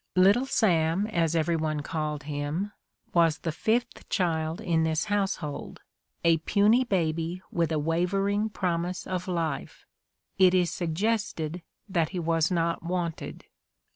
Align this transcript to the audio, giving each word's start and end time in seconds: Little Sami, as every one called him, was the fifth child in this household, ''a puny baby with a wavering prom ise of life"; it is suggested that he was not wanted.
Little 0.15 0.47
Sami, 0.47 1.11
as 1.11 1.35
every 1.35 1.55
one 1.55 1.81
called 1.81 2.23
him, 2.23 2.71
was 3.13 3.37
the 3.37 3.51
fifth 3.51 4.09
child 4.09 4.59
in 4.59 4.83
this 4.83 5.05
household, 5.13 5.79
''a 6.25 6.37
puny 6.39 6.83
baby 6.83 7.43
with 7.51 7.71
a 7.71 7.77
wavering 7.77 8.49
prom 8.49 8.87
ise 8.87 9.05
of 9.05 9.27
life"; 9.27 9.85
it 10.39 10.55
is 10.55 10.71
suggested 10.71 11.61
that 11.87 12.09
he 12.09 12.19
was 12.19 12.49
not 12.49 12.81
wanted. 12.81 13.45